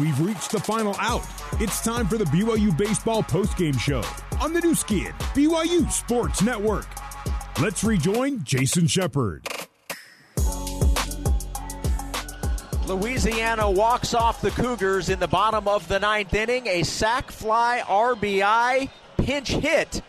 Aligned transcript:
We've 0.00 0.18
reached 0.20 0.50
the 0.50 0.58
final 0.58 0.96
out. 0.98 1.24
It's 1.60 1.80
time 1.80 2.08
for 2.08 2.18
the 2.18 2.24
BYU 2.24 2.76
Baseball 2.76 3.22
postgame 3.22 3.78
show 3.78 4.02
on 4.40 4.52
the 4.52 4.60
Nu 4.60 4.74
Skin, 4.74 5.12
BYU 5.34 5.90
Sports 5.90 6.42
Network. 6.42 6.86
Let's 7.60 7.84
rejoin 7.84 8.42
Jason 8.42 8.88
Shepard. 8.88 9.46
Louisiana 12.88 13.70
walks 13.70 14.14
off 14.14 14.40
the 14.40 14.50
Cougars 14.50 15.10
in 15.10 15.20
the 15.20 15.28
bottom 15.28 15.68
of 15.68 15.86
the 15.86 16.00
ninth 16.00 16.34
inning. 16.34 16.66
A 16.66 16.82
sac 16.82 17.30
fly 17.30 17.80
RBI 17.86 18.90
pinch 19.16 19.48
hit 19.50 20.02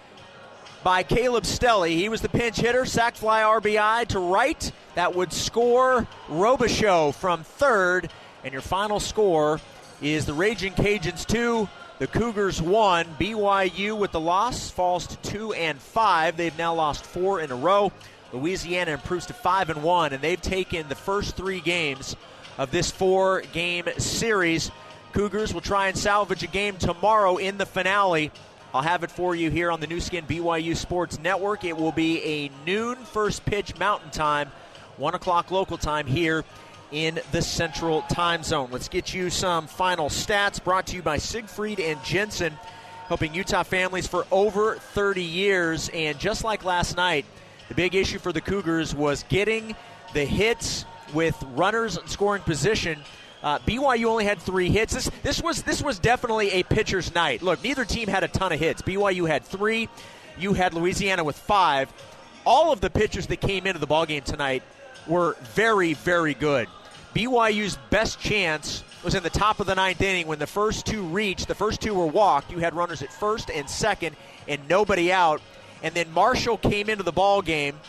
by 0.84 1.04
Caleb 1.04 1.44
Stelly. 1.44 1.92
He 1.92 2.10
was 2.10 2.22
the 2.22 2.30
pinch 2.30 2.58
hitter, 2.58 2.86
sac 2.86 3.16
fly 3.16 3.44
RBI 3.44 4.08
to 4.08 4.20
right. 4.20 4.72
That 4.96 5.14
would 5.14 5.32
score 5.32 6.08
Robichaux 6.28 7.14
from 7.14 7.44
third. 7.44 8.10
And 8.44 8.52
your 8.52 8.62
final 8.62 9.00
score 9.00 9.60
is 10.02 10.26
the 10.26 10.34
Raging 10.34 10.74
Cajuns 10.74 11.26
2, 11.26 11.68
the 12.00 12.08
Cougars 12.08 12.62
1. 12.62 13.06
BYU 13.20 13.98
with 13.98 14.12
the 14.12 14.20
loss 14.20 14.70
falls 14.70 15.08
to 15.08 15.18
2 15.18 15.54
and 15.54 15.80
5. 15.80 16.38
They've 16.38 16.58
now 16.58 16.74
lost 16.74 17.06
4 17.06 17.42
in 17.42 17.52
a 17.52 17.56
row. 17.56 17.92
Louisiana 18.34 18.92
improves 18.92 19.26
to 19.28 19.34
5 19.34 19.70
and 19.70 19.84
1 19.84 20.14
and 20.14 20.22
they've 20.22 20.42
taken 20.42 20.88
the 20.90 20.96
first 20.96 21.36
3 21.38 21.62
games 21.62 22.16
of 22.58 22.72
this 22.72 22.92
four 22.92 23.42
game 23.54 23.86
series. 23.98 24.72
Cougars 25.14 25.54
will 25.54 25.62
try 25.62 25.88
and 25.88 25.98
salvage 25.98 26.44
a 26.44 26.48
game 26.48 26.78
tomorrow 26.78 27.38
in 27.38 27.58
the 27.58 27.66
finale. 27.66 28.32
I'll 28.74 28.82
have 28.82 29.04
it 29.04 29.12
for 29.12 29.36
you 29.36 29.50
here 29.50 29.72
on 29.72 29.80
the 29.80 29.88
Nu 29.88 30.02
Skin 30.02 30.26
BYU 30.26 30.76
Sports 30.76 31.20
Network. 31.20 31.64
It 31.64 31.78
will 31.78 31.94
be 31.94 32.22
a 32.24 32.52
noon 32.66 32.98
first 32.98 33.46
pitch 33.46 33.78
mountain 33.78 34.12
time, 34.12 34.52
1 34.98 35.16
o'clock 35.16 35.52
local 35.52 35.78
time 35.78 36.08
here 36.08 36.44
in 36.96 37.20
the 37.34 37.42
central 37.42 38.04
time 38.04 38.42
zone. 38.42 38.70
Let's 38.72 38.88
get 38.88 39.14
you 39.14 39.30
some 39.30 39.68
final 39.68 40.08
stats 40.08 40.64
brought 40.64 40.88
to 40.88 40.96
you 40.96 41.02
by 41.02 41.18
Siegfried 41.18 41.82
and 41.82 42.02
Jensen, 42.06 42.58
helping 43.08 43.34
Utah 43.34 43.64
families 43.64 44.08
for 44.08 44.26
over 44.32 44.78
30 44.78 45.22
years. 45.22 45.90
And 45.94 46.18
just 46.18 46.46
like 46.46 46.64
last 46.64 46.96
night, 46.96 47.26
the 47.68 47.76
big 47.76 47.96
issue 47.96 48.18
for 48.18 48.32
the 48.32 48.40
Cougars 48.40 48.96
was 48.96 49.26
getting 49.28 49.76
the 50.14 50.24
hits 50.24 50.86
with 51.14 51.36
runners 51.54 51.98
in 51.98 52.08
scoring 52.08 52.44
position. 52.44 53.02
Uh, 53.44 53.60
BYU 53.60 54.06
only 54.06 54.24
had 54.24 54.40
three 54.40 54.70
hits. 54.70 54.94
This 54.94 55.12
this 55.22 55.42
was 55.42 55.64
this 55.64 55.84
was 55.84 56.00
definitely 56.00 56.50
a 56.52 56.64
pitcher's 56.64 57.14
night. 57.14 57.44
Look, 57.44 57.62
neither 57.62 57.84
team 57.84 58.08
had 58.08 58.24
a 58.24 58.30
ton 58.30 58.54
of 58.54 58.60
hits. 58.60 58.82
BYU 58.82 59.28
had 59.28 59.44
three. 59.44 59.90
You 60.40 60.54
had 60.54 60.74
Louisiana 60.74 61.26
with 61.26 61.38
five. 61.38 61.92
All 62.46 62.72
of 62.72 62.80
the 62.80 62.90
pitchers 62.90 63.28
that 63.28 63.42
came 63.42 63.68
into 63.68 63.80
the 63.80 63.88
ballgame 63.88 64.24
tonight 64.24 64.64
were 65.08 65.36
very, 65.54 65.94
very 65.94 66.34
good. 66.34 66.68
BYU's 67.16 67.78
best 67.90 68.20
chance 68.20 68.84
was 69.02 69.16
in 69.16 69.24
the 69.24 69.30
top 69.30 69.62
of 69.62 69.68
the 69.68 69.76
ninth 69.76 70.02
inning 70.02 70.28
when 70.28 70.38
the 70.38 70.48
first 70.48 70.86
two 70.86 71.02
reached. 71.02 71.48
The 71.48 71.56
first 71.56 71.80
two 71.80 71.94
were 71.94 72.06
walked. 72.06 72.52
You 72.52 72.60
had 72.60 72.76
runners 72.76 73.02
at 73.02 73.14
first 73.14 73.50
and 73.50 73.70
second, 73.70 74.18
and 74.50 74.60
nobody 74.68 75.14
out. 75.14 75.42
And 75.82 75.96
then 75.96 76.12
Marshall 76.12 76.58
came 76.58 76.90
into 76.90 77.04
the 77.04 77.14
ball 77.14 77.42
game 77.42 77.80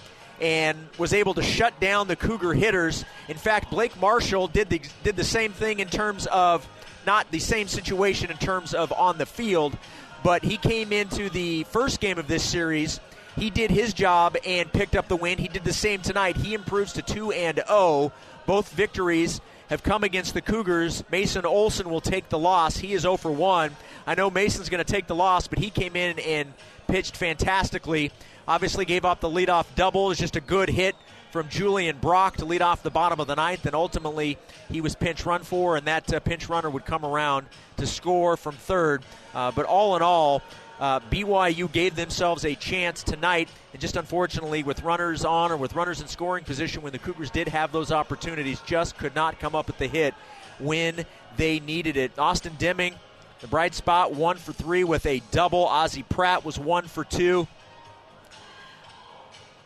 and 0.41 0.79
was 0.97 1.13
able 1.13 1.35
to 1.35 1.43
shut 1.43 1.81
down 1.81 2.07
the 2.07 2.15
Cougar 2.15 2.55
hitters. 2.55 3.05
In 3.27 3.37
fact, 3.37 3.69
Blake 3.71 3.99
Marshall 4.01 4.47
did 4.47 4.69
the 4.69 4.81
did 5.03 5.17
the 5.17 5.25
same 5.25 5.53
thing 5.53 5.81
in 5.81 5.89
terms 5.89 6.27
of 6.27 6.69
not 7.05 7.29
the 7.33 7.41
same 7.41 7.67
situation 7.67 8.31
in 8.31 8.37
terms 8.37 8.75
of 8.75 8.93
on 8.93 9.19
the 9.19 9.27
field, 9.27 9.77
but 10.23 10.45
he 10.45 10.57
came 10.57 10.93
into 10.93 11.31
the 11.31 11.65
first 11.65 11.99
game 11.99 12.19
of 12.19 12.29
this 12.29 12.45
series. 12.45 13.01
He 13.37 13.51
did 13.51 13.71
his 13.71 13.93
job 13.93 14.37
and 14.47 14.73
picked 14.73 14.95
up 14.95 15.09
the 15.09 15.17
win. 15.17 15.39
He 15.39 15.49
did 15.49 15.65
the 15.65 15.73
same 15.73 16.01
tonight. 16.01 16.37
He 16.37 16.55
improves 16.55 16.93
to 16.95 17.03
2 17.03 17.33
and 17.33 17.63
0. 17.67 18.13
Both 18.47 18.73
victories 18.73 19.41
have 19.69 19.83
come 19.83 20.05
against 20.05 20.35
the 20.35 20.41
Cougars. 20.41 21.03
Mason 21.11 21.45
Olson 21.45 21.91
will 21.91 22.01
take 22.01 22.29
the 22.29 22.39
loss. 22.39 22.77
He 22.77 22.93
is 22.93 23.03
0 23.03 23.17
for 23.17 23.31
1. 23.31 23.77
I 24.07 24.15
know 24.15 24.31
Mason's 24.31 24.69
going 24.69 24.85
to 24.85 24.91
take 24.91 25.09
the 25.09 25.15
loss, 25.15 25.49
but 25.49 25.59
he 25.59 25.71
came 25.71 25.97
in 25.97 26.19
and 26.21 26.55
pitched 26.87 27.17
fantastically. 27.17 28.13
Obviously, 28.47 28.85
gave 28.85 29.05
up 29.05 29.21
the 29.21 29.29
leadoff 29.29 29.67
double. 29.75 30.07
It 30.07 30.11
was 30.11 30.19
just 30.19 30.37
a 30.37 30.41
good 30.41 30.71
hit 30.71 30.95
from 31.37 31.51
Julian 31.51 31.99
Brock 31.99 32.39
to 32.39 32.47
lead 32.47 32.63
off 32.63 32.83
the 32.83 32.91
bottom 32.91 33.21
of 33.21 33.27
the 33.27 33.35
ninth, 33.35 33.67
and 33.67 33.75
ultimately 33.75 34.39
he 34.71 34.81
was 34.81 34.95
pinch 34.95 35.27
run 35.27 35.43
for, 35.43 35.77
and 35.77 35.87
that 35.87 36.11
uh, 36.11 36.19
pinch 36.19 36.49
runner 36.49 36.71
would 36.71 36.87
come 36.87 37.05
around 37.05 37.47
to 37.77 37.87
score 37.87 38.39
from 38.39 38.55
third. 38.55 39.05
Uh, 39.35 39.51
but 39.51 39.67
all 39.67 39.97
in 39.97 40.03
all, 40.03 40.41
uh, 40.81 40.99
BYU 41.11 41.71
gave 41.71 41.95
themselves 41.95 42.47
a 42.47 42.55
chance 42.55 43.03
tonight, 43.03 43.51
and 43.75 43.83
just 43.83 43.97
unfortunately, 43.97 44.63
with 44.63 44.83
runners 44.83 45.27
on 45.27 45.53
or 45.53 45.59
with 45.59 45.75
runners 45.75 46.01
in 46.01 46.09
scoring 46.09 46.43
position, 46.43 46.81
when 46.81 46.93
the 46.93 46.99
Cougars 46.99 47.29
did 47.29 47.49
have 47.49 47.71
those 47.71 47.93
opportunities, 47.93 48.59
just 48.61 48.97
could 48.97 49.15
not 49.15 49.39
come 49.39 49.55
up 49.55 49.67
with 49.67 49.77
the 49.77 49.89
hit 49.89 50.15
when 50.59 51.05
they 51.37 51.61
needed 51.61 51.99
it. 51.99 52.19
Austin 52.19 52.55
Deming, 52.59 52.95
the 53.41 53.47
bright 53.47 53.75
spot, 53.75 54.15
one 54.15 54.39
for 54.39 54.55
three 54.55 54.85
with 54.85 55.05
a 55.05 55.21
double. 55.33 55.67
Ozzie 55.67 56.03
Pratt 56.03 56.47
was 56.47 56.59
one 56.59 56.87
for 56.87 57.05
two. 57.05 57.47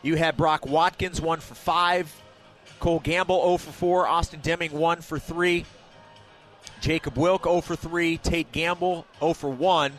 You 0.01 0.15
had 0.15 0.35
Brock 0.35 0.65
Watkins, 0.65 1.21
1 1.21 1.39
for 1.39 1.55
5. 1.55 2.21
Cole 2.79 2.99
Gamble, 2.99 3.41
0 3.43 3.57
for 3.57 3.71
4. 3.71 4.07
Austin 4.07 4.39
Deming, 4.41 4.71
1 4.71 5.01
for 5.01 5.19
3. 5.19 5.65
Jacob 6.79 7.17
Wilk, 7.17 7.43
0 7.43 7.61
for 7.61 7.75
3. 7.75 8.17
Tate 8.17 8.51
Gamble, 8.51 9.05
0 9.19 9.33
for 9.33 9.49
1. 9.49 9.93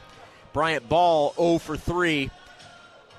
Bryant 0.52 0.88
Ball, 0.88 1.32
0 1.36 1.58
for 1.58 1.76
3. 1.76 2.30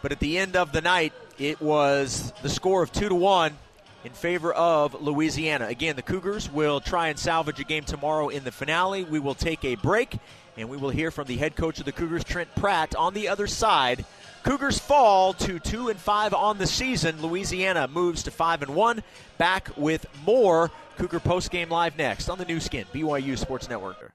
But 0.02 0.12
at 0.12 0.20
the 0.20 0.38
end 0.38 0.58
of 0.58 0.74
the 0.74 0.82
night, 0.82 1.14
it 1.40 1.62
was 1.62 2.34
the 2.42 2.50
score 2.50 2.84
of 2.84 2.92
2 2.92 3.10
to 3.10 3.16
1 3.16 3.58
in 4.04 4.12
favor 4.12 4.52
of 4.54 5.02
Louisiana. 5.02 5.68
Again, 5.68 5.96
the 5.96 6.02
Cougars 6.02 6.52
will 6.52 6.82
try 6.82 7.08
and 7.08 7.18
salvage 7.18 7.62
a 7.62 7.64
game 7.64 7.86
tomorrow 7.86 8.28
in 8.28 8.44
the 8.44 8.52
finale. 8.52 9.06
We 9.06 9.20
will 9.20 9.36
take 9.36 9.64
a 9.64 9.76
break, 9.76 10.18
and 10.58 10.68
we 10.68 10.76
will 10.76 10.90
hear 10.90 11.10
from 11.10 11.28
the 11.28 11.38
head 11.38 11.56
coach 11.56 11.80
of 11.80 11.86
the 11.86 11.94
Cougars, 11.94 12.26
Trent 12.26 12.54
Pratt, 12.56 12.94
on 12.96 13.14
the 13.14 13.30
other 13.30 13.48
side 13.48 14.04
Cougars 14.44 14.78
fall 14.78 15.34
to 15.34 15.58
two 15.58 15.88
and 15.88 15.98
five 15.98 16.34
on 16.34 16.58
the 16.58 16.68
season. 16.68 17.22
Louisiana 17.22 17.88
moves 17.88 18.24
to 18.24 18.32
five 18.32 18.62
and 18.62 18.76
one. 18.76 19.02
Back 19.38 19.70
with 19.78 20.06
more 20.26 20.70
Cougar 20.98 21.22
post 21.22 21.50
game 21.50 21.70
live 21.70 21.98
next 21.98 22.30
on 22.30 22.38
the 22.38 22.46
Nu 22.46 22.60
Skin 22.60 22.86
BYU 22.94 23.38
Sports 23.38 23.70
Network. 23.70 24.12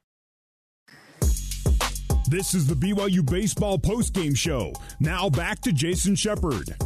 This 2.28 2.52
is 2.52 2.66
the 2.66 2.74
BYU 2.74 3.24
Baseball 3.28 3.78
post 3.78 4.12
game 4.12 4.34
show. 4.34 4.74
Now 5.00 5.30
back 5.30 5.60
to 5.60 5.72
Jason 5.72 6.14
Shepard. 6.14 6.76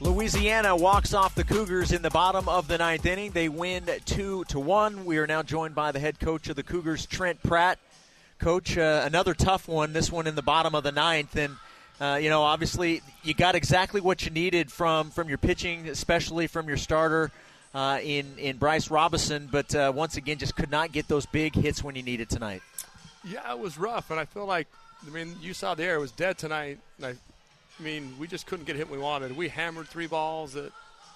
Louisiana 0.00 0.74
walks 0.74 1.14
off 1.14 1.34
the 1.36 1.44
Cougars 1.44 1.92
in 1.92 2.02
the 2.02 2.10
bottom 2.10 2.48
of 2.48 2.66
the 2.66 2.78
ninth 2.78 3.06
inning. 3.06 3.30
They 3.30 3.48
win 3.48 3.84
two 4.04 4.44
to 4.48 4.58
one. 4.58 5.04
We 5.04 5.18
are 5.18 5.26
now 5.26 5.42
joined 5.42 5.76
by 5.76 5.92
the 5.92 6.00
head 6.00 6.18
coach 6.18 6.48
of 6.48 6.56
the 6.56 6.62
Cougars, 6.64 7.06
Trent 7.06 7.42
Pratt. 7.42 7.78
Coach, 8.38 8.78
uh, 8.78 9.02
another 9.04 9.34
tough 9.34 9.66
one, 9.66 9.92
this 9.92 10.12
one 10.12 10.26
in 10.26 10.36
the 10.36 10.42
bottom 10.42 10.74
of 10.74 10.84
the 10.84 10.92
ninth. 10.92 11.34
And, 11.36 11.56
uh, 12.00 12.18
you 12.22 12.30
know, 12.30 12.42
obviously 12.42 13.02
you 13.24 13.34
got 13.34 13.56
exactly 13.56 14.00
what 14.00 14.24
you 14.24 14.30
needed 14.30 14.70
from, 14.70 15.10
from 15.10 15.28
your 15.28 15.38
pitching, 15.38 15.88
especially 15.88 16.46
from 16.46 16.68
your 16.68 16.76
starter 16.76 17.32
uh, 17.74 17.98
in, 18.02 18.38
in 18.38 18.56
Bryce 18.56 18.90
Robinson. 18.90 19.48
But 19.50 19.74
uh, 19.74 19.92
once 19.94 20.16
again, 20.16 20.38
just 20.38 20.54
could 20.54 20.70
not 20.70 20.92
get 20.92 21.08
those 21.08 21.26
big 21.26 21.54
hits 21.54 21.82
when 21.82 21.96
you 21.96 22.02
needed 22.02 22.30
tonight. 22.30 22.62
Yeah, 23.24 23.52
it 23.52 23.58
was 23.58 23.76
rough. 23.76 24.10
And 24.10 24.20
I 24.20 24.24
feel 24.24 24.46
like, 24.46 24.68
I 25.04 25.10
mean, 25.10 25.34
you 25.40 25.52
saw 25.52 25.74
the 25.74 25.82
air, 25.82 25.96
it 25.96 26.00
was 26.00 26.12
dead 26.12 26.38
tonight. 26.38 26.78
I, 27.02 27.08
I 27.08 27.82
mean, 27.82 28.14
we 28.20 28.28
just 28.28 28.46
couldn't 28.46 28.66
get 28.66 28.76
hit 28.76 28.88
we 28.88 28.98
wanted. 28.98 29.36
We 29.36 29.48
hammered 29.48 29.88
three 29.88 30.06
balls 30.06 30.54
at, 30.54 30.70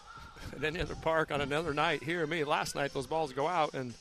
at 0.57 0.65
any 0.65 0.81
other 0.81 0.97
park 0.97 1.31
on 1.31 1.41
another 1.41 1.73
night 1.73 2.03
here. 2.03 2.27
Mean, 2.27 2.47
last 2.47 2.75
night 2.75 2.93
those 2.93 3.07
balls 3.07 3.33
go 3.33 3.47
out. 3.47 3.75
And 3.75 3.95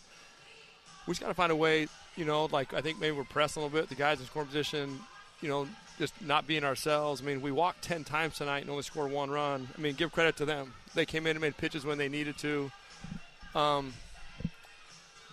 we 1.06 1.12
just 1.12 1.22
got 1.22 1.28
to 1.28 1.36
find 1.36 1.52
a 1.52 1.56
way 1.56 1.88
you 2.16 2.26
know, 2.26 2.46
like 2.46 2.74
I 2.74 2.82
think 2.82 3.00
maybe 3.00 3.16
we're 3.16 3.24
pressing 3.24 3.62
a 3.62 3.66
little 3.66 3.80
bit. 3.80 3.90
The 3.90 3.96
guys 3.96 4.20
in 4.20 4.26
scoring 4.26 4.48
position, 4.48 5.00
you 5.42 5.50
know, 5.50 5.68
just 5.98 6.20
not 6.22 6.48
being 6.48 6.64
ourselves. 6.64 7.22
I 7.22 7.26
mean, 7.26 7.42
we 7.42 7.52
walked 7.52 7.84
10 7.84 8.04
times 8.04 8.38
tonight 8.38 8.60
and 8.60 8.70
only 8.70 8.84
scored 8.84 9.12
one 9.12 9.30
run. 9.30 9.68
I 9.78 9.82
mean, 9.82 9.94
give 9.94 10.12
credit 10.12 10.36
to 10.38 10.46
them. 10.46 10.74
They 10.96 11.06
came 11.06 11.28
in 11.28 11.32
and 11.32 11.42
made 11.42 11.58
pitches 11.58 11.86
when 11.86 11.98
they 11.98 12.10
needed 12.10 12.38
to. 12.40 12.72
Um, 13.54 13.94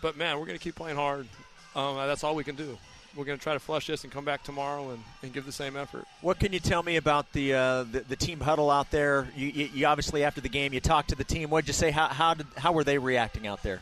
but, 0.03 0.17
man, 0.17 0.39
we're 0.39 0.47
going 0.47 0.59
to 0.59 0.63
keep 0.63 0.75
playing 0.75 0.97
hard. 0.97 1.27
Um, 1.75 1.97
that's 1.97 2.23
all 2.23 2.35
we 2.35 2.45
can 2.45 2.55
do. 2.55 2.77
We're 3.17 3.25
going 3.25 3.39
to 3.39 3.43
try 3.43 3.55
to 3.55 3.59
flush 3.59 3.87
this 3.87 4.05
and 4.05 4.13
come 4.13 4.25
back 4.25 4.43
tomorrow 4.45 4.91
and, 4.91 5.03
and 5.23 5.33
give 5.33 5.47
the 5.47 5.53
same 5.53 5.77
effort. 5.77 6.05
What 6.21 6.39
can 6.39 6.53
you 6.53 6.61
tell 6.61 6.83
me 6.83 6.97
about 6.97 7.33
the 7.33 7.55
uh, 7.55 7.83
the, 7.85 8.01
the, 8.01 8.17
team 8.17 8.39
huddle 8.39 8.71
out 8.71 8.91
there? 8.91 9.27
You, 9.35 9.49
you, 9.49 9.71
you, 9.75 9.87
obviously 9.87 10.23
after 10.23 10.41
the 10.41 10.49
game 10.49 10.73
you 10.73 10.81
talked 10.81 11.09
to 11.09 11.17
the 11.17 11.25
team. 11.25 11.51
What 11.51 11.63
did 11.63 11.69
you 11.69 11.75
say? 11.75 11.91
How 11.91 12.09
how 12.09 12.35
did 12.35 12.47
how 12.57 12.73
were 12.73 12.85
they 12.85 12.99
reacting 12.99 13.47
out 13.47 13.63
there? 13.63 13.81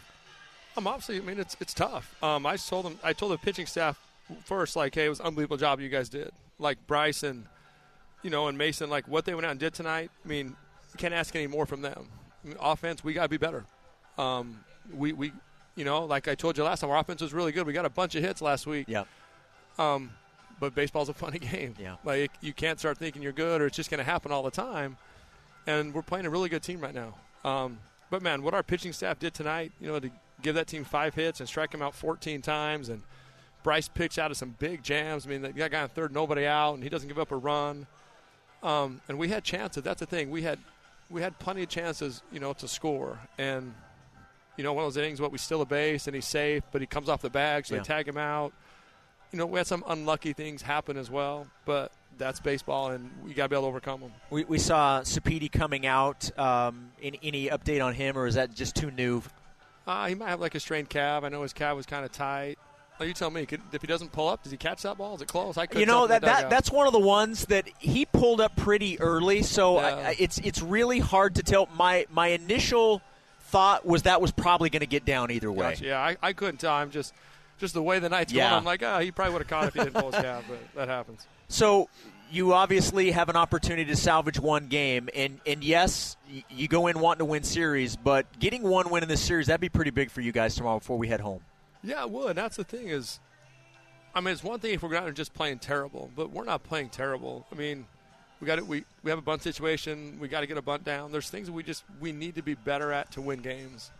Um, 0.76 0.86
obviously, 0.86 1.16
I 1.16 1.20
mean 1.20 1.38
it's 1.38 1.56
it's 1.60 1.74
tough. 1.74 2.14
Um, 2.22 2.46
I 2.46 2.56
told 2.56 2.84
them, 2.84 2.98
I 3.02 3.12
told 3.12 3.32
the 3.32 3.38
pitching 3.38 3.66
staff 3.66 3.98
first, 4.44 4.76
like, 4.76 4.94
hey, 4.94 5.06
it 5.06 5.08
was 5.08 5.20
an 5.20 5.26
unbelievable 5.26 5.56
job 5.56 5.80
you 5.80 5.88
guys 5.88 6.08
did. 6.08 6.30
Like 6.58 6.84
Bryce 6.86 7.22
and, 7.22 7.46
you 8.22 8.30
know, 8.30 8.48
and 8.48 8.58
Mason, 8.58 8.90
like 8.90 9.06
what 9.08 9.24
they 9.24 9.34
went 9.34 9.46
out 9.46 9.52
and 9.52 9.60
did 9.60 9.74
tonight. 9.74 10.10
I 10.24 10.28
mean, 10.28 10.48
you 10.48 10.98
can't 10.98 11.14
ask 11.14 11.34
any 11.34 11.46
more 11.46 11.66
from 11.66 11.82
them. 11.82 12.08
I 12.44 12.48
mean, 12.48 12.56
offense, 12.60 13.04
we 13.04 13.12
got 13.12 13.24
to 13.24 13.28
be 13.28 13.36
better. 13.36 13.64
Um, 14.18 14.60
we 14.92 15.12
we, 15.12 15.32
you 15.74 15.84
know, 15.84 16.04
like 16.04 16.28
I 16.28 16.34
told 16.34 16.56
you 16.56 16.64
last 16.64 16.80
time, 16.80 16.90
our 16.90 16.98
offense 16.98 17.20
was 17.20 17.32
really 17.32 17.52
good. 17.52 17.66
We 17.66 17.72
got 17.72 17.84
a 17.84 17.90
bunch 17.90 18.14
of 18.14 18.22
hits 18.22 18.40
last 18.40 18.66
week. 18.66 18.86
Yeah. 18.88 19.04
Um, 19.78 20.10
but 20.58 20.74
baseball's 20.74 21.08
a 21.08 21.14
funny 21.14 21.38
game. 21.52 21.74
Yeah. 21.78 21.96
Like 22.04 22.32
you 22.40 22.52
can't 22.52 22.78
start 22.78 22.98
thinking 22.98 23.22
you're 23.22 23.32
good 23.32 23.60
or 23.60 23.66
it's 23.66 23.76
just 23.76 23.90
going 23.90 23.98
to 23.98 24.04
happen 24.04 24.32
all 24.32 24.42
the 24.42 24.50
time. 24.50 24.96
And 25.66 25.92
we're 25.92 26.02
playing 26.02 26.26
a 26.26 26.30
really 26.30 26.48
good 26.48 26.62
team 26.62 26.80
right 26.80 26.94
now. 26.94 27.14
Um, 27.44 27.78
but 28.08 28.22
man, 28.22 28.42
what 28.42 28.54
our 28.54 28.62
pitching 28.62 28.92
staff 28.92 29.18
did 29.18 29.34
tonight, 29.34 29.72
you 29.80 29.88
know, 29.88 29.98
to 29.98 30.10
give 30.46 30.54
that 30.54 30.68
team 30.68 30.84
five 30.84 31.14
hits 31.14 31.40
and 31.40 31.48
strike 31.48 31.72
them 31.72 31.82
out 31.82 31.94
14 31.94 32.40
times. 32.40 32.88
And 32.88 33.02
Bryce 33.62 33.88
pitched 33.88 34.18
out 34.18 34.30
of 34.30 34.36
some 34.36 34.54
big 34.58 34.82
jams. 34.82 35.26
I 35.26 35.30
mean, 35.30 35.42
that 35.42 35.56
guy 35.56 35.82
on 35.82 35.88
third, 35.88 36.14
nobody 36.14 36.46
out, 36.46 36.74
and 36.74 36.82
he 36.82 36.88
doesn't 36.88 37.08
give 37.08 37.18
up 37.18 37.32
a 37.32 37.36
run. 37.36 37.86
Um, 38.62 39.00
and 39.08 39.18
we 39.18 39.28
had 39.28 39.44
chances. 39.44 39.82
That's 39.82 40.00
the 40.00 40.06
thing. 40.06 40.30
We 40.30 40.42
had 40.42 40.58
we 41.10 41.20
had 41.20 41.38
plenty 41.38 41.62
of 41.62 41.68
chances, 41.68 42.22
you 42.32 42.40
know, 42.40 42.52
to 42.54 42.68
score. 42.68 43.18
And 43.38 43.74
you 44.56 44.64
know, 44.64 44.72
one 44.72 44.84
of 44.84 44.94
those 44.94 44.96
innings, 44.96 45.20
what 45.20 45.32
we 45.32 45.38
steal 45.38 45.60
a 45.60 45.66
base 45.66 46.06
and 46.06 46.14
he's 46.14 46.26
safe, 46.26 46.62
but 46.72 46.80
he 46.80 46.86
comes 46.86 47.08
off 47.08 47.20
the 47.20 47.30
bag, 47.30 47.66
so 47.66 47.74
yeah. 47.74 47.82
they 47.82 47.84
tag 47.84 48.08
him 48.08 48.16
out. 48.16 48.52
You 49.32 49.38
know, 49.38 49.46
we 49.46 49.58
had 49.58 49.66
some 49.66 49.84
unlucky 49.86 50.32
things 50.32 50.62
happen 50.62 50.96
as 50.96 51.10
well, 51.10 51.46
but 51.64 51.92
that's 52.16 52.40
baseball, 52.40 52.92
and 52.92 53.10
we 53.24 53.34
got 53.34 53.44
to 53.44 53.48
be 53.50 53.56
able 53.56 53.64
to 53.64 53.68
overcome 53.68 54.00
them. 54.00 54.12
We, 54.30 54.44
we 54.44 54.58
saw 54.58 55.00
Sapedi 55.02 55.50
coming 55.50 55.86
out. 55.86 56.36
Um, 56.38 56.92
any, 57.02 57.18
any 57.22 57.48
update 57.48 57.84
on 57.84 57.92
him, 57.92 58.16
or 58.16 58.26
is 58.26 58.36
that 58.36 58.54
just 58.54 58.76
too 58.76 58.90
new? 58.90 59.22
Uh, 59.86 60.06
he 60.08 60.14
might 60.14 60.28
have 60.28 60.40
like 60.40 60.54
a 60.54 60.60
strained 60.60 60.88
calf. 60.88 61.22
I 61.22 61.28
know 61.28 61.42
his 61.42 61.52
calf 61.52 61.76
was 61.76 61.86
kind 61.86 62.04
of 62.04 62.12
tight. 62.12 62.58
Oh, 62.98 63.04
you 63.04 63.12
tell 63.12 63.30
me. 63.30 63.44
Could, 63.44 63.60
if 63.72 63.82
he 63.82 63.86
doesn't 63.86 64.12
pull 64.12 64.28
up, 64.28 64.42
does 64.42 64.50
he 64.50 64.58
catch 64.58 64.82
that 64.82 64.96
ball? 64.96 65.16
Is 65.16 65.22
it 65.22 65.28
close? 65.28 65.58
I 65.58 65.66
could 65.66 65.80
you 65.80 65.86
know 65.86 66.06
that, 66.06 66.22
that 66.22 66.48
that's 66.48 66.70
one 66.70 66.86
of 66.86 66.92
the 66.92 66.98
ones 66.98 67.44
that 67.46 67.68
he 67.78 68.06
pulled 68.06 68.40
up 68.40 68.56
pretty 68.56 68.98
early, 69.00 69.42
so 69.42 69.80
yeah. 69.80 69.86
I, 69.86 70.16
it's 70.18 70.38
it's 70.38 70.62
really 70.62 70.98
hard 70.98 71.34
to 71.34 71.42
tell. 71.42 71.68
My 71.76 72.06
my 72.10 72.28
initial 72.28 73.02
thought 73.40 73.86
was 73.86 74.02
that 74.02 74.20
was 74.20 74.32
probably 74.32 74.70
going 74.70 74.80
to 74.80 74.86
get 74.86 75.04
down 75.04 75.30
either 75.30 75.52
way. 75.52 75.70
Gotcha. 75.70 75.84
Yeah, 75.84 76.00
I, 76.00 76.16
I 76.22 76.32
couldn't 76.32 76.56
tell. 76.56 76.72
I'm 76.72 76.90
just 76.90 77.12
just 77.58 77.74
the 77.74 77.82
way 77.82 77.98
the 77.98 78.08
night's 78.08 78.32
yeah. 78.32 78.48
going. 78.48 78.58
I'm 78.58 78.64
like, 78.64 78.82
oh, 78.82 78.98
he 79.00 79.12
probably 79.12 79.34
would 79.34 79.42
have 79.42 79.48
caught 79.48 79.68
if 79.68 79.74
he 79.74 79.80
didn't 79.80 79.94
pull 79.94 80.10
his 80.10 80.20
calf, 80.20 80.44
but 80.48 80.58
that 80.74 80.88
happens. 80.88 81.26
So 81.48 81.88
you 82.30 82.52
obviously 82.52 83.10
have 83.10 83.28
an 83.28 83.36
opportunity 83.36 83.84
to 83.86 83.96
salvage 83.96 84.38
one 84.38 84.66
game, 84.68 85.08
and 85.14 85.40
and 85.46 85.62
yes, 85.62 86.16
you 86.50 86.68
go 86.68 86.86
in 86.86 86.98
wanting 86.98 87.20
to 87.20 87.24
win 87.24 87.42
series, 87.42 87.96
but 87.96 88.26
getting 88.38 88.62
one 88.62 88.90
win 88.90 89.02
in 89.02 89.08
this 89.08 89.20
series 89.20 89.46
that'd 89.46 89.60
be 89.60 89.68
pretty 89.68 89.90
big 89.90 90.10
for 90.10 90.20
you 90.20 90.32
guys 90.32 90.54
tomorrow 90.54 90.78
before 90.78 90.98
we 90.98 91.08
head 91.08 91.20
home. 91.20 91.40
Yeah, 91.82 92.02
it 92.02 92.10
would. 92.10 92.36
That's 92.36 92.56
the 92.56 92.64
thing 92.64 92.88
is, 92.88 93.20
I 94.14 94.20
mean, 94.20 94.32
it's 94.32 94.42
one 94.42 94.58
thing 94.58 94.74
if 94.74 94.82
we're 94.82 94.92
not 94.92 95.12
just 95.14 95.34
playing 95.34 95.60
terrible, 95.60 96.10
but 96.16 96.30
we're 96.30 96.44
not 96.44 96.64
playing 96.64 96.88
terrible. 96.88 97.46
I 97.52 97.54
mean, 97.54 97.86
we 98.40 98.46
got 98.46 98.58
it. 98.58 98.66
we 98.66 98.84
we 99.02 99.10
have 99.10 99.18
a 99.18 99.22
bunt 99.22 99.42
situation. 99.42 100.18
We 100.20 100.28
got 100.28 100.40
to 100.40 100.46
get 100.46 100.56
a 100.56 100.62
bunt 100.62 100.84
down. 100.84 101.12
There's 101.12 101.30
things 101.30 101.50
we 101.50 101.62
just 101.62 101.84
we 102.00 102.12
need 102.12 102.34
to 102.34 102.42
be 102.42 102.54
better 102.54 102.92
at 102.92 103.12
to 103.12 103.20
win 103.20 103.40
games, 103.40 103.90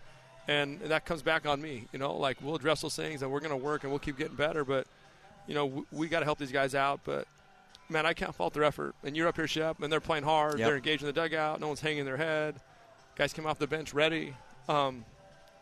and 0.48 0.80
that 0.80 1.04
comes 1.06 1.22
back 1.22 1.46
on 1.46 1.60
me. 1.60 1.86
You 1.92 1.98
know, 1.98 2.16
like 2.16 2.38
we'll 2.42 2.56
address 2.56 2.82
those 2.82 2.96
things 2.96 3.22
and 3.22 3.30
we're 3.30 3.40
going 3.40 3.50
to 3.50 3.56
work 3.56 3.84
and 3.84 3.92
we'll 3.92 3.98
keep 3.98 4.18
getting 4.18 4.36
better. 4.36 4.64
But 4.64 4.86
you 5.46 5.54
know, 5.54 5.66
we, 5.66 5.82
we 5.92 6.08
got 6.08 6.20
to 6.20 6.24
help 6.24 6.38
these 6.38 6.52
guys 6.52 6.74
out. 6.74 7.00
But 7.04 7.28
man, 7.88 8.06
I 8.06 8.12
can't 8.12 8.34
fault 8.34 8.54
their 8.54 8.64
effort. 8.64 8.94
And 9.04 9.16
you're 9.16 9.28
up 9.28 9.36
here, 9.36 9.46
Shep, 9.46 9.82
and 9.82 9.92
they're 9.92 10.00
playing 10.00 10.24
hard. 10.24 10.58
Yep. 10.58 10.66
They're 10.66 10.76
engaged 10.76 11.02
in 11.02 11.06
the 11.06 11.12
dugout. 11.12 11.60
No 11.60 11.68
one's 11.68 11.80
hanging 11.80 12.04
their 12.04 12.16
head. 12.16 12.56
Guys 13.16 13.32
come 13.32 13.46
off 13.46 13.58
the 13.58 13.66
bench 13.66 13.94
ready. 13.94 14.34
Um, 14.68 15.04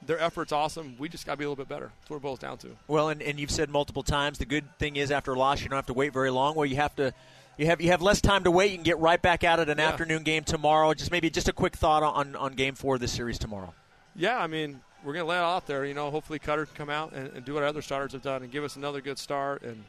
their 0.07 0.19
effort's 0.19 0.53
awesome. 0.53 0.97
We 0.99 1.09
just 1.09 1.25
got 1.25 1.33
to 1.33 1.39
be 1.39 1.45
a 1.45 1.49
little 1.49 1.63
bit 1.63 1.69
better. 1.69 1.91
That's 2.01 2.11
what 2.11 2.17
it 2.17 2.23
boils 2.23 2.39
down 2.39 2.59
to. 2.59 2.77
Well, 2.89 3.09
and, 3.09 3.23
and 3.23 3.39
you've 3.39 3.51
said 3.51 3.71
multiple 3.71 4.03
times 4.03 4.39
the 4.39 4.47
good 4.47 4.65
thing 4.79 4.97
is 4.97 5.11
after 5.11 5.33
a 5.33 5.39
loss 5.39 5.63
you 5.63 5.69
don't 5.69 5.77
have 5.77 5.87
to 5.87 5.95
wait 5.95 6.13
very 6.13 6.31
long. 6.31 6.55
Well, 6.55 6.67
you 6.67 6.77
have 6.77 6.95
to 6.97 7.15
you 7.57 7.67
have 7.67 7.81
you 7.81 7.91
have 7.91 8.03
less 8.03 8.21
time 8.21 8.45
to 8.45 8.51
wait. 8.51 8.73
You 8.73 8.77
can 8.77 8.85
get 8.85 8.99
right 8.99 9.21
back 9.21 9.45
out 9.45 9.61
at 9.61 9.69
an 9.69 9.79
yeah. 9.79 9.89
afternoon 9.89 10.23
game 10.23 10.45
tomorrow. 10.45 10.93
Just 10.95 11.11
maybe 11.11 11.31
just 11.31 11.49
a 11.49 11.53
quick 11.53 11.77
thought 11.77 12.03
on 12.03 12.37
on 12.37 12.55
game 12.55 12.75
four 12.75 12.97
of 12.97 13.01
this 13.01 13.13
series 13.13 13.39
tomorrow. 13.39 13.73
Yeah, 14.17 14.39
I 14.39 14.47
mean 14.47 14.81
we're 15.05 15.13
going 15.13 15.25
to 15.25 15.29
lay 15.29 15.37
it 15.37 15.41
out 15.41 15.67
there. 15.67 15.85
You 15.85 15.95
know, 15.95 16.11
hopefully 16.11 16.39
Cutter 16.39 16.65
can 16.65 16.75
come 16.75 16.91
out 16.91 17.13
and, 17.13 17.29
and, 17.35 17.45
do 17.45 17.53
what 17.53 17.63
our 17.63 17.69
other 17.69 17.83
starters 17.83 18.13
have 18.13 18.23
done 18.23 18.43
and 18.43 18.51
give 18.51 18.65
us 18.65 18.77
another 18.77 19.01
good 19.01 19.19
start 19.19 19.63
and. 19.63 19.85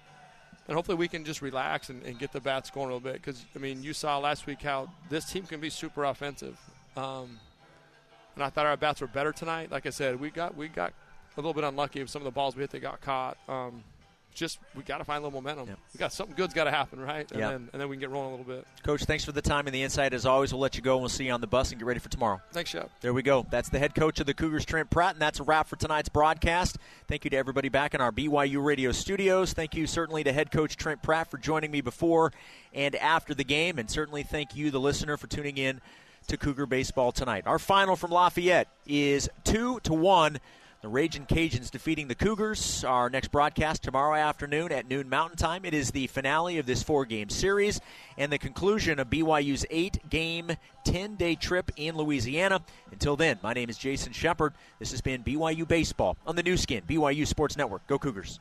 And 0.68 0.76
hopefully 0.76 0.98
we 0.98 1.08
can 1.08 1.24
just 1.24 1.42
relax 1.42 1.90
and, 1.90 2.02
and 2.04 2.18
get 2.18 2.32
the 2.32 2.40
bats 2.40 2.72
going 2.72 2.90
a 2.90 2.94
little 2.96 3.00
bit 3.00 3.14
because 3.14 3.46
I 3.56 3.60
mean 3.60 3.84
you 3.84 3.94
saw 3.94 4.18
last 4.18 4.48
week 4.48 4.62
how 4.62 4.90
this 5.10 5.26
team 5.26 5.44
can 5.46 5.60
be 5.60 5.70
super 5.70 6.06
offensive. 6.06 6.58
Um, 6.98 7.40
and 8.36 8.44
I 8.44 8.50
thought 8.50 8.66
our 8.66 8.78
bats 8.78 9.02
were 9.02 9.08
better 9.08 9.32
tonight. 9.32 9.72
Like 9.72 9.86
I 9.86 9.92
said, 9.92 10.20
we 10.20 10.30
got 10.30 10.56
we 10.56 10.68
got 10.68 10.94
a 11.38 11.42
little 11.42 11.54
bit 11.54 11.64
unlucky 11.64 12.02
with 12.02 12.10
some 12.10 12.22
of 12.22 12.26
the 12.26 12.32
balls 12.32 12.56
we 12.56 12.62
hit 12.62 12.72
that 12.72 12.80
got 12.80 13.02
caught. 13.02 13.38
Um, 13.48 13.84
just 14.36 14.60
we 14.76 14.84
got 14.84 15.00
to 15.00 15.04
find 15.04 15.24
a 15.24 15.26
little 15.26 15.42
momentum. 15.42 15.70
Yep. 15.70 15.80
We 15.94 15.98
got 15.98 16.14
something 16.14 16.36
good's 16.36 16.54
got 16.54 16.66
to 16.66 16.72
happen, 16.72 17.00
right? 17.00 17.30
And 17.32 17.40
yep. 17.40 17.52
then 17.52 17.70
and 17.74 17.82
then 17.82 17.90
we 17.90 17.96
can 17.96 18.02
get 18.02 18.10
rolling 18.10 18.34
a 18.34 18.38
little 18.38 18.46
bit. 18.46 18.68
Coach, 18.84 19.04
thanks 19.06 19.24
for 19.26 19.32
the 19.32 19.42
time 19.42 19.66
and 19.66 19.74
the 19.74 19.82
insight. 19.82 20.14
As 20.14 20.26
always, 20.26 20.54
we'll 20.54 20.62
let 20.62 20.76
you 20.76 20.82
go 20.82 20.94
and 20.94 21.02
we'll 21.02 21.10
see 21.10 21.26
you 21.26 21.32
on 21.32 21.42
the 21.42 21.48
bus 21.48 21.72
and 21.72 21.80
get 21.80 21.86
ready 21.86 22.00
for 22.00 22.10
tomorrow. 22.10 22.42
Thanks, 22.52 22.70
Shep. 22.70 22.92
There 23.02 23.14
we 23.14 23.24
go. 23.24 23.46
That's 23.50 23.70
the 23.70 23.80
head 23.80 23.96
coach 23.96 24.20
of 24.20 24.26
the 24.26 24.34
Cougars, 24.34 24.66
Trent 24.66 24.90
Pratt, 24.90 25.14
and 25.14 25.22
that's 25.22 25.40
a 25.40 25.44
wrap 25.44 25.68
for 25.68 25.78
tonight's 25.78 26.10
broadcast. 26.10 26.78
Thank 27.08 27.24
you 27.24 27.30
to 27.32 27.38
everybody 27.38 27.70
back 27.70 27.96
in 27.96 28.02
our 28.02 28.12
BYU 28.12 28.64
radio 28.64 28.92
studios. 28.92 29.54
Thank 29.54 29.76
you 29.76 29.88
certainly 29.88 30.24
to 30.24 30.34
head 30.34 30.52
coach 30.52 30.78
Trent 30.78 31.02
Pratt 31.02 31.32
for 31.32 31.38
joining 31.38 31.72
me 31.72 31.82
before 31.82 32.32
and 32.74 32.96
after 32.96 33.34
the 33.34 33.44
game, 33.44 33.80
and 33.80 33.90
certainly 33.90 34.24
thank 34.24 34.56
you, 34.56 34.70
the 34.70 34.80
listener, 34.80 35.18
for 35.18 35.28
tuning 35.28 35.58
in 35.58 35.82
to 36.28 36.38
Cougar 36.38 36.66
baseball 36.66 37.12
tonight. 37.12 37.44
Our 37.46 37.60
final 37.60 37.96
from 37.96 38.12
Lafayette 38.12 38.68
is 38.86 39.30
two 39.44 39.80
to 39.82 39.94
one. 39.94 40.40
The 40.86 40.90
Raging 40.90 41.26
Cajuns 41.26 41.72
defeating 41.72 42.10
the 42.10 42.14
Cougars. 42.14 42.84
Our 42.84 43.10
next 43.10 43.32
broadcast 43.32 43.82
tomorrow 43.82 44.16
afternoon 44.16 44.72
at 44.72 44.88
noon 44.88 45.10
Mountain 45.10 45.38
Time. 45.38 45.66
It 45.66 45.74
is 45.74 45.90
the 45.90 46.06
finale 46.06 46.60
of 46.60 46.68
this 46.68 46.84
four-game 46.84 47.30
series 47.30 47.82
and 48.20 48.32
the 48.32 48.38
conclusion 48.38 49.00
of 49.00 49.10
BYU's 49.10 49.66
eight-game, 49.72 50.52
10-day 50.86 51.36
trip 51.38 51.72
in 51.76 51.96
Louisiana. 51.96 52.62
Until 52.92 53.16
then, 53.16 53.40
my 53.42 53.52
name 53.52 53.68
is 53.68 53.80
Jason 53.80 54.14
Shepard. 54.14 54.54
This 54.78 54.92
has 54.92 55.02
been 55.02 55.24
BYU 55.24 55.68
Baseball 55.68 56.18
on 56.28 56.36
the 56.36 56.44
Nu 56.44 56.56
Skin, 56.56 56.84
BYU 56.88 57.26
Sports 57.26 57.58
Network. 57.58 57.88
Go 57.88 57.98
Cougars. 57.98 58.40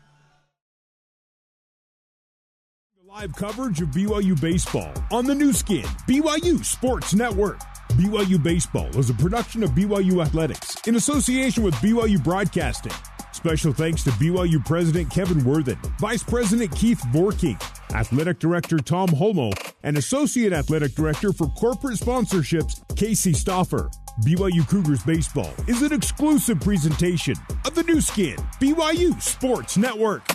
Live 3.07 3.35
coverage 3.35 3.83
of 3.83 3.89
BYU 3.89 4.41
Baseball 4.41 4.91
on 5.13 5.27
the 5.27 5.35
Nu 5.35 5.53
Skin, 5.53 5.85
BYU 6.09 6.65
Sports 6.65 7.13
Network. 7.13 7.61
BYU 7.91 8.43
Baseball 8.43 8.87
is 8.97 9.11
a 9.11 9.15
production 9.15 9.63
of 9.63 9.73
BYU 9.73 10.25
Athletics 10.25 10.75
in 10.87 10.97
association 10.97 11.63
with 11.63 11.75
BYU 11.75 12.23
Broadcasting. 12.25 12.93
Special 13.33 13.75
thanks 13.75 14.05
to 14.05 14.11
BYU 14.13 14.65
President 14.65 15.11
Kevin 15.11 15.45
Worthen, 15.45 15.77
Vice 16.01 16.23
President 16.23 16.75
Keith 16.75 17.01
Vorkink, 17.13 17.61
Athletic 17.95 18.39
Director 18.39 18.79
Tom 18.79 19.09
Holmoe, 19.09 19.53
and 19.83 19.99
Associate 19.99 20.55
Athletic 20.55 20.95
Director 20.95 21.35
for 21.35 21.49
Corporate 21.49 21.99
Sponsorships, 21.99 22.81
Casey 22.97 23.33
Stoffer. 23.33 23.93
BYU 24.25 24.67
Cougars 24.67 25.03
Baseball 25.03 25.53
is 25.67 25.83
an 25.83 25.93
exclusive 25.93 26.59
presentation 26.61 27.35
of 27.67 27.75
the 27.75 27.83
Nu 27.83 28.01
Skin, 28.01 28.37
BYU 28.61 29.21
Sports 29.21 29.77
Network. 29.77 30.34